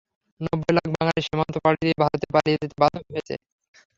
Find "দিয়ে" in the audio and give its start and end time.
1.81-1.95